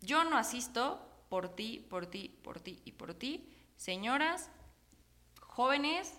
[0.00, 3.48] yo no asisto por ti, por ti, por ti y por ti.
[3.76, 4.50] Señoras,
[5.40, 6.12] jóvenes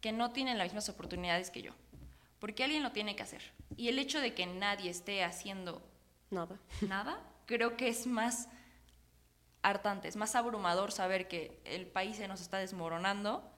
[0.00, 1.72] que no tienen las mismas oportunidades que yo.
[2.38, 3.42] Porque alguien lo tiene que hacer.
[3.76, 5.82] Y el hecho de que nadie esté haciendo
[6.30, 6.58] Nada.
[6.82, 8.48] nada, creo que es más
[9.62, 13.50] hartante, es más abrumador saber que el país se nos está desmoronando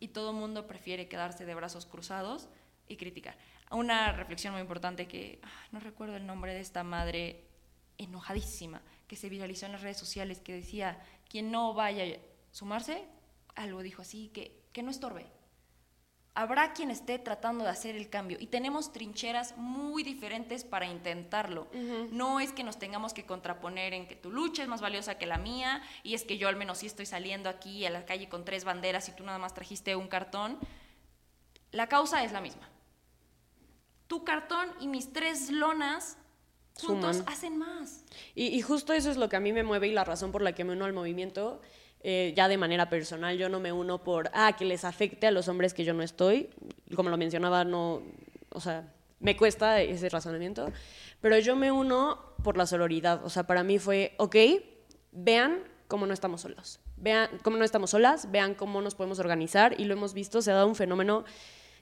[0.00, 2.48] y todo el mundo prefiere quedarse de brazos cruzados
[2.88, 3.36] y criticar.
[3.70, 7.44] Una reflexión muy importante que ah, no recuerdo el nombre de esta madre
[7.98, 10.98] enojadísima que se viralizó en las redes sociales que decía,
[11.28, 12.18] quien no vaya a
[12.50, 13.04] sumarse,
[13.54, 15.26] algo dijo así, que, que no estorbe,
[16.36, 21.66] habrá quien esté tratando de hacer el cambio y tenemos trincheras muy diferentes para intentarlo.
[22.10, 25.24] No es que nos tengamos que contraponer en que tu lucha es más valiosa que
[25.24, 28.28] la mía y es que yo al menos sí estoy saliendo aquí a la calle
[28.28, 30.58] con tres banderas y tú nada más trajiste un cartón.
[31.72, 32.68] La causa es la misma.
[34.06, 36.18] Tu cartón y mis tres lonas
[36.74, 38.04] juntos hacen más.
[38.34, 40.42] Y, y justo eso es lo que a mí me mueve y la razón por
[40.42, 41.62] la que me uno al movimiento
[42.08, 43.36] eh, ya de manera personal.
[43.36, 46.04] Yo no me uno por, ah, que les afecte a los hombres que yo no
[46.04, 46.50] estoy.
[46.94, 48.00] Como lo mencionaba, no,
[48.50, 50.70] o sea, me cuesta ese razonamiento.
[51.20, 53.24] Pero yo me uno por la sororidad.
[53.24, 54.36] O sea, para mí fue, ok,
[55.10, 56.78] vean cómo no estamos solos.
[56.96, 59.74] Vean cómo no estamos solas, vean cómo nos podemos organizar.
[59.76, 61.24] Y lo hemos visto, se ha dado un fenómeno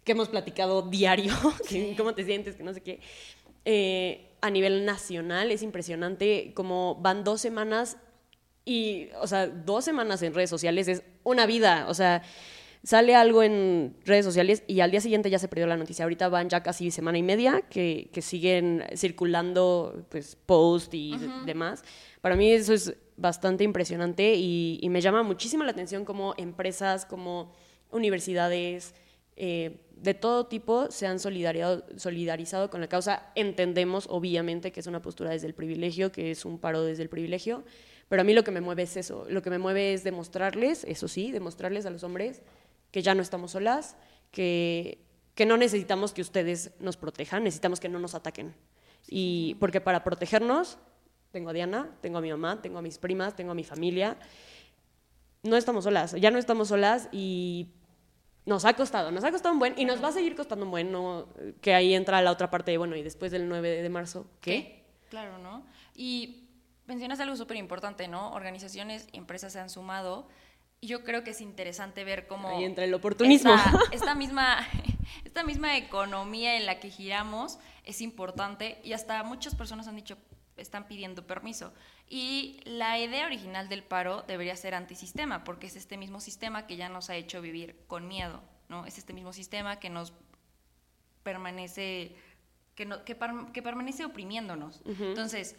[0.05, 1.35] que hemos platicado diario,
[1.99, 3.01] cómo te sientes, que no sé qué.
[3.67, 7.99] Eh, a nivel nacional es impresionante como van dos semanas
[8.65, 11.87] y, o sea, dos semanas en redes sociales es una vida.
[11.89, 12.23] O sea,
[12.83, 16.05] sale algo en redes sociales y al día siguiente ya se perdió la noticia.
[16.05, 21.83] Ahorita van ya casi semana y media que, que siguen circulando pues, posts y demás.
[22.21, 27.07] Para mí eso es bastante impresionante y, y, me llama muchísimo la atención como empresas,
[27.07, 27.53] como
[27.91, 28.95] universidades,
[29.37, 33.31] eh, de todo tipo se han solidarizado con la causa.
[33.35, 37.09] Entendemos, obviamente, que es una postura desde el privilegio, que es un paro desde el
[37.09, 37.65] privilegio,
[38.09, 40.85] pero a mí lo que me mueve es eso, lo que me mueve es demostrarles,
[40.85, 42.43] eso sí, demostrarles a los hombres
[42.91, 43.97] que ya no estamos solas,
[44.31, 44.99] que,
[45.35, 48.55] que no necesitamos que ustedes nos protejan, necesitamos que no nos ataquen.
[49.09, 50.79] Y porque para protegernos,
[51.33, 54.17] tengo a Diana, tengo a mi mamá, tengo a mis primas, tengo a mi familia.
[55.43, 57.69] No estamos solas, ya no estamos solas y
[58.47, 60.71] nos ha costado, nos ha costado un buen y nos va a seguir costando un
[60.71, 61.29] buen, ¿no?
[61.61, 64.85] que ahí entra la otra parte de, bueno, y después del 9 de marzo, ¿qué?
[65.09, 65.65] Claro, ¿no?
[65.95, 66.44] Y
[66.87, 68.33] mencionas algo súper importante, ¿no?
[68.33, 70.29] Organizaciones y empresas se han sumado.
[70.81, 72.49] Y yo creo que es interesante ver cómo...
[72.49, 73.55] Ahí entra el oportunismo.
[73.93, 74.59] Esta, misma,
[75.25, 80.19] esta misma economía en la que giramos es importante y hasta muchas personas han dicho,
[80.57, 81.73] están pidiendo permiso.
[82.09, 86.77] Y la idea original del paro debería ser antisistema, porque es este mismo sistema que
[86.77, 88.85] ya nos ha hecho vivir con miedo, ¿no?
[88.85, 90.13] Es este mismo sistema que nos
[91.23, 92.15] permanece,
[92.75, 93.17] que, no, que,
[93.53, 94.83] que permanece oprimiéndonos.
[94.85, 95.57] Entonces,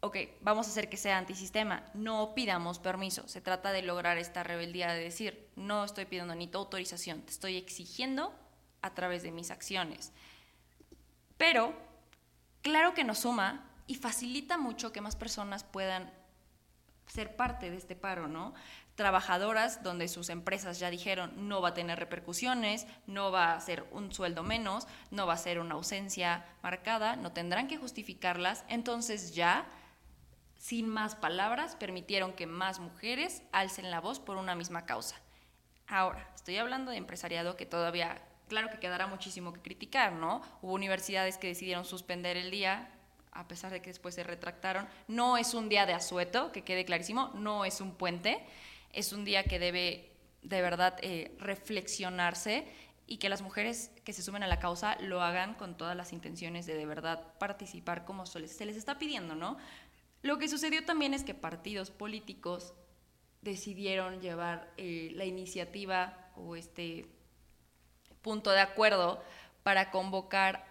[0.00, 3.26] ok, vamos a hacer que sea antisistema, no pidamos permiso.
[3.28, 7.32] Se trata de lograr esta rebeldía de decir, no estoy pidiendo ni tu autorización, te
[7.32, 8.34] estoy exigiendo
[8.82, 10.12] a través de mis acciones.
[11.36, 11.72] Pero,
[12.62, 16.10] claro que nos suma y facilita mucho que más personas puedan
[17.06, 18.54] ser parte de este paro, ¿no?
[18.94, 23.86] Trabajadoras donde sus empresas ya dijeron no va a tener repercusiones, no va a ser
[23.92, 29.34] un sueldo menos, no va a ser una ausencia marcada, no tendrán que justificarlas, entonces
[29.34, 29.66] ya
[30.58, 35.16] sin más palabras, permitieron que más mujeres alcen la voz por una misma causa.
[35.86, 40.42] Ahora, estoy hablando de empresariado que todavía, claro que quedará muchísimo que criticar, ¿no?
[40.62, 42.90] Hubo universidades que decidieron suspender el día,
[43.32, 44.88] a pesar de que después se retractaron.
[45.06, 48.44] No es un día de asueto, que quede clarísimo, no es un puente,
[48.92, 50.10] es un día que debe
[50.42, 52.66] de verdad eh, reflexionarse
[53.06, 56.12] y que las mujeres que se sumen a la causa lo hagan con todas las
[56.12, 59.56] intenciones de de verdad participar como se les, se les está pidiendo, ¿no?
[60.26, 62.74] Lo que sucedió también es que partidos políticos
[63.42, 67.06] decidieron llevar eh, la iniciativa o este
[68.22, 69.22] punto de acuerdo
[69.62, 70.66] para convocar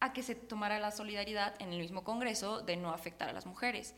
[0.00, 3.46] a que se tomara la solidaridad en el mismo Congreso de no afectar a las
[3.46, 3.94] mujeres.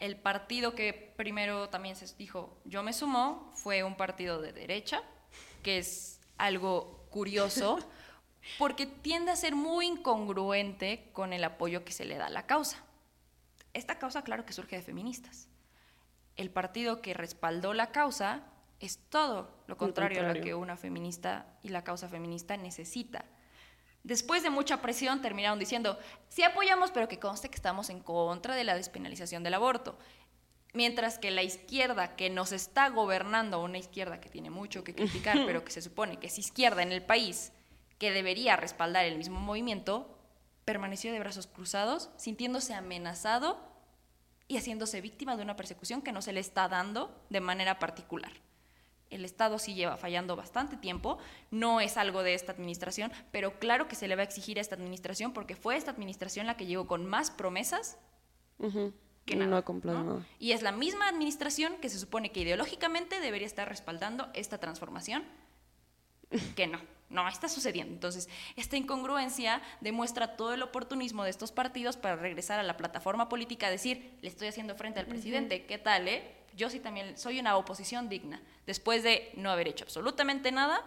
[0.00, 5.02] El partido que primero también se dijo yo me sumo fue un partido de derecha,
[5.62, 7.78] que es algo curioso,
[8.58, 12.44] porque tiende a ser muy incongruente con el apoyo que se le da a la
[12.44, 12.84] causa.
[13.74, 15.48] Esta causa, claro que surge de feministas.
[16.36, 18.42] El partido que respaldó la causa
[18.80, 23.24] es todo lo contrario, a lo que una feminista y la causa feminista necesita.
[24.02, 28.56] Después de mucha presión terminaron diciendo, sí apoyamos, pero que conste que estamos en contra
[28.56, 29.96] de la despenalización del aborto.
[30.74, 35.36] Mientras que la izquierda que nos está gobernando, una izquierda que tiene mucho que criticar,
[35.46, 37.52] pero que se supone que es izquierda en el país,
[37.98, 40.11] que debería respaldar el mismo movimiento,
[40.64, 43.58] permaneció de brazos cruzados, sintiéndose amenazado
[44.48, 48.32] y haciéndose víctima de una persecución que no se le está dando de manera particular.
[49.10, 51.18] el Estado sí lleva fallando bastante tiempo,
[51.50, 54.62] no es algo de esta administración, pero claro que se le va a exigir a
[54.62, 57.98] esta administración porque fue esta administración la que llegó con más promesas
[59.26, 59.50] que nada.
[59.50, 60.26] No ha cumplido nada.
[60.38, 65.24] Y es la misma administración que se supone que ideológicamente debería estar respaldando esta transformación,
[66.56, 66.80] que no,
[67.12, 67.92] no está sucediendo.
[67.92, 73.28] Entonces, esta incongruencia demuestra todo el oportunismo de estos partidos para regresar a la plataforma
[73.28, 76.22] política a decir, le estoy haciendo frente al presidente, ¿qué tal, eh?
[76.56, 80.84] Yo sí también soy una oposición digna, después de no haber hecho absolutamente nada,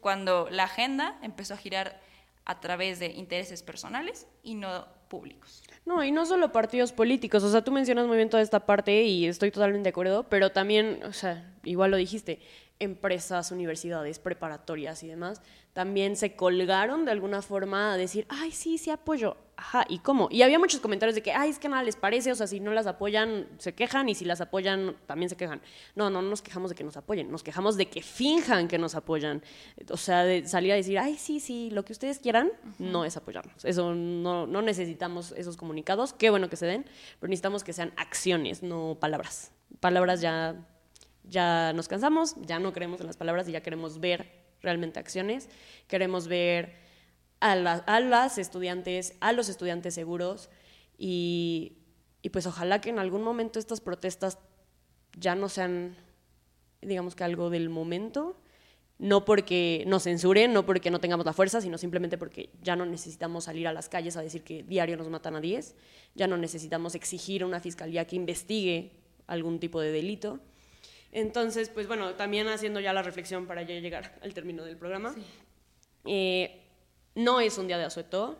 [0.00, 2.00] cuando la agenda empezó a girar
[2.44, 5.62] a través de intereses personales y no públicos.
[5.84, 9.04] No, y no solo partidos políticos, o sea, tú mencionas muy bien toda esta parte
[9.04, 12.40] y estoy totalmente de acuerdo, pero también, o sea, igual lo dijiste,
[12.78, 15.40] empresas, universidades, preparatorias y demás,
[15.72, 19.36] también se colgaron de alguna forma a decir, ay, sí, sí apoyo.
[19.58, 20.28] Ajá, ¿y cómo?
[20.30, 22.60] Y había muchos comentarios de que, ay, es que nada les parece, o sea, si
[22.60, 25.62] no las apoyan, se quejan, y si las apoyan, también se quejan.
[25.94, 28.94] No, no nos quejamos de que nos apoyen, nos quejamos de que finjan que nos
[28.94, 29.42] apoyan.
[29.90, 33.16] O sea, de salir a decir, ay, sí, sí, lo que ustedes quieran, no es
[33.16, 33.64] apoyarnos.
[33.64, 36.84] Eso no, no necesitamos esos comunicados, qué bueno que se den,
[37.18, 39.52] pero necesitamos que sean acciones, no palabras.
[39.80, 40.66] Palabras ya
[41.28, 45.48] ya nos cansamos, ya no creemos en las palabras y ya queremos ver realmente acciones,
[45.88, 46.74] queremos ver
[47.40, 50.50] a, las estudiantes, a los estudiantes seguros
[50.98, 51.78] y,
[52.22, 54.38] y pues ojalá que en algún momento estas protestas
[55.18, 55.96] ya no sean,
[56.80, 58.36] digamos que algo del momento,
[58.98, 62.86] no porque nos censuren, no porque no tengamos la fuerza, sino simplemente porque ya no
[62.86, 65.74] necesitamos salir a las calles a decir que diario nos matan a 10,
[66.14, 68.92] ya no necesitamos exigir a una fiscalía que investigue
[69.26, 70.40] algún tipo de delito.
[71.16, 75.14] Entonces, pues bueno, también haciendo ya la reflexión para ya llegar al término del programa.
[76.04, 76.62] Eh,
[77.14, 78.36] no es un día de asueto,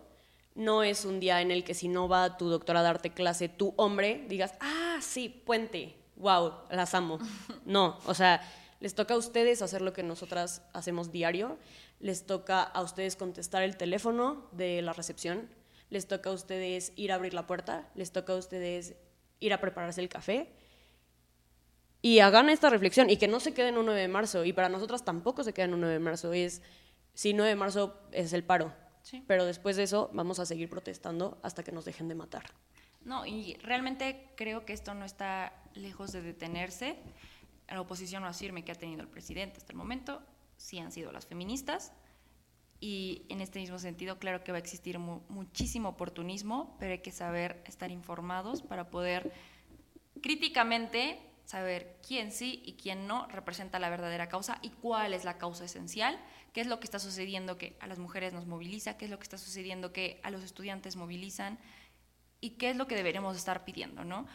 [0.55, 3.49] no es un día en el que si no va tu doctora a darte clase,
[3.49, 7.19] tu hombre, digas, ah, sí, puente, wow, las amo.
[7.65, 8.43] No, o sea,
[8.81, 11.57] les toca a ustedes hacer lo que nosotras hacemos diario,
[11.99, 15.49] les toca a ustedes contestar el teléfono de la recepción,
[15.89, 18.97] les toca a ustedes ir a abrir la puerta, les toca a ustedes
[19.41, 20.53] ir a prepararse el café,
[22.07, 24.45] y hagan esta reflexión y que no se queden un 9 de marzo.
[24.45, 26.33] Y para nosotras tampoco se queden un 9 de marzo.
[26.33, 26.63] Es,
[27.15, 28.73] sí, 9 de marzo es el paro.
[29.27, 32.45] Pero después de eso vamos a seguir protestando hasta que nos dejen de matar.
[33.05, 36.97] No, y realmente creo que esto no está lejos de detenerse.
[37.67, 40.23] La oposición más firme que ha tenido el presidente hasta el momento
[40.57, 41.93] sí han sido las feministas.
[42.79, 47.11] Y en este mismo sentido, claro que va a existir muchísimo oportunismo, pero hay que
[47.11, 49.33] saber estar informados para poder
[50.23, 55.39] críticamente saber quién sí y quién no representa la verdadera causa y cuál es la
[55.39, 56.21] causa esencial,
[56.53, 59.19] qué es lo que está sucediendo que a las mujeres nos moviliza, qué es lo
[59.19, 61.59] que está sucediendo que a los estudiantes movilizan
[62.41, 64.27] y qué es lo que deberemos estar pidiendo, ¿no?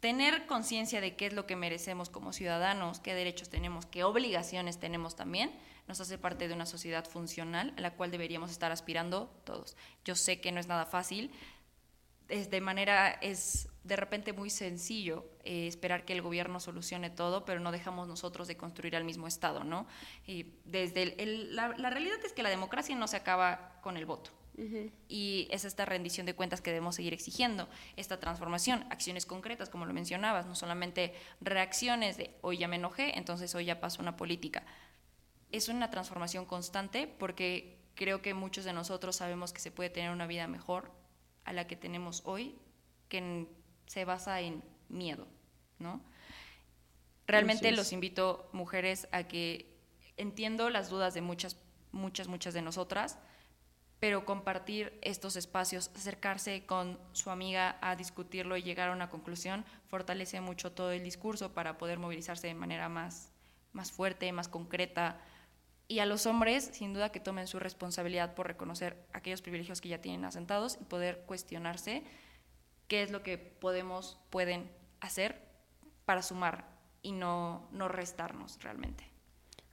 [0.00, 4.78] Tener conciencia de qué es lo que merecemos como ciudadanos, qué derechos tenemos, qué obligaciones
[4.78, 5.52] tenemos también,
[5.86, 9.76] nos hace parte de una sociedad funcional a la cual deberíamos estar aspirando todos.
[10.04, 11.30] Yo sé que no es nada fácil,
[12.28, 17.46] es de manera es de repente muy sencillo eh, esperar que el gobierno solucione todo,
[17.46, 19.86] pero no dejamos nosotros de construir al mismo Estado, ¿no?
[20.26, 24.30] Y desde el, la, realidad es que la democracia no se acaba con el voto.
[25.08, 29.86] Y es esta rendición de cuentas que debemos seguir exigiendo, esta transformación, acciones concretas, como
[29.86, 34.16] lo mencionabas, no solamente reacciones de hoy ya me enojé, entonces hoy ya pasó una
[34.16, 34.66] política.
[35.50, 40.10] Es una transformación constante porque creo que muchos de nosotros sabemos que se puede tener
[40.10, 40.92] una vida mejor
[41.44, 42.54] a la que tenemos hoy,
[43.08, 43.46] que
[43.86, 45.26] se basa en miedo,
[45.78, 46.00] ¿no?
[47.26, 49.78] Realmente los invito, mujeres, a que
[50.16, 51.56] entiendo las dudas de muchas,
[51.92, 53.18] muchas, muchas de nosotras,
[54.00, 59.64] pero compartir estos espacios, acercarse con su amiga a discutirlo y llegar a una conclusión,
[59.88, 63.32] fortalece mucho todo el discurso para poder movilizarse de manera más,
[63.72, 65.20] más fuerte, más concreta.
[65.88, 69.88] Y a los hombres, sin duda, que tomen su responsabilidad por reconocer aquellos privilegios que
[69.88, 72.04] ya tienen asentados y poder cuestionarse
[72.86, 75.47] qué es lo que podemos, pueden hacer
[76.08, 76.64] para sumar
[77.02, 79.04] y no, no restarnos realmente.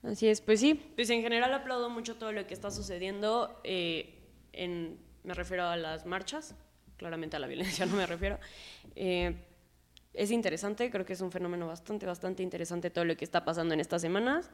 [0.02, 4.22] Así es, pues sí, pues en general aplaudo mucho todo lo que está sucediendo, eh,
[4.52, 6.54] en, me refiero a las marchas,
[6.98, 8.38] claramente a la violencia no me refiero.
[8.96, 9.34] Eh,
[10.12, 13.72] es interesante, creo que es un fenómeno bastante, bastante interesante todo lo que está pasando
[13.72, 14.50] en estas semanas.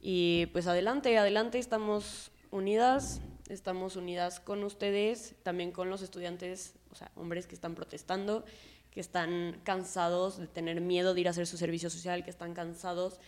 [0.00, 3.20] Y pues adelante, adelante, estamos unidas,
[3.50, 8.46] estamos unidas con ustedes, también con los estudiantes o sea, hombres que están protestando,
[8.96, 12.54] que están cansados de tener miedo de ir a hacer su servicio social, que están
[12.54, 13.20] cansados,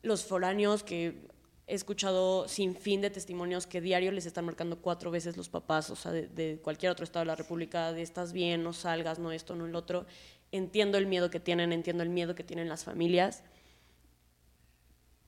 [0.00, 1.28] los foráneos que
[1.66, 5.90] he escuchado sin fin de testimonios que diario les están marcando cuatro veces los papás,
[5.90, 9.32] o sea, de, cualquier otro estado de la República, de estás bien, no salgas, no
[9.32, 10.06] esto, no el otro.
[10.50, 13.42] Entiendo el miedo que tienen, entiendo el miedo que tienen las familias,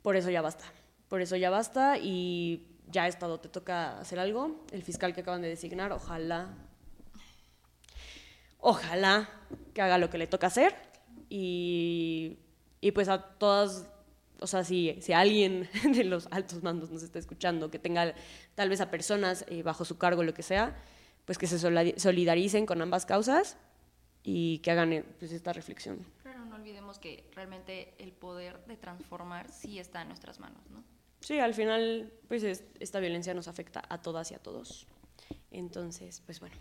[0.00, 0.64] por eso ya basta.
[1.10, 4.64] Por eso ya basta y ya Estado te toca hacer algo.
[4.72, 6.56] El fiscal que acaban de designar, ojalá,
[8.62, 9.28] ojalá
[9.74, 10.74] que haga lo que le toca hacer
[11.28, 12.38] y,
[12.80, 13.86] y pues a todas,
[14.40, 18.14] o sea, si, si alguien de los altos mandos nos está escuchando, que tenga
[18.54, 20.76] tal vez a personas eh, bajo su cargo, lo que sea,
[21.26, 23.58] pues que se solidaricen con ambas causas
[24.22, 25.98] y que hagan eh, pues, esta reflexión.
[26.22, 30.84] Claro, no olvidemos que realmente el poder de transformar sí está en nuestras manos, ¿no?
[31.20, 34.88] Sí, al final, pues esta violencia nos afecta a todas y a todos.
[35.52, 36.56] Entonces, pues bueno.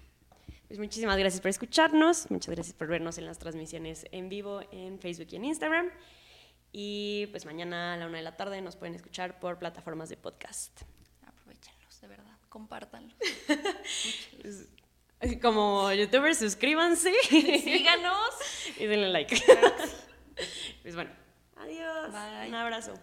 [0.71, 4.99] Pues muchísimas gracias por escucharnos, muchas gracias por vernos en las transmisiones en vivo en
[4.99, 5.89] Facebook y en Instagram.
[6.71, 10.15] Y pues mañana a la una de la tarde nos pueden escuchar por plataformas de
[10.15, 10.83] podcast.
[11.27, 13.17] Aprovechenlos, de verdad, compártanlos.
[15.41, 17.11] Como youtubers, suscríbanse.
[17.27, 18.29] Síganos.
[18.79, 19.43] y denle like.
[20.83, 21.11] pues bueno,
[21.57, 22.13] adiós.
[22.47, 22.93] Un abrazo.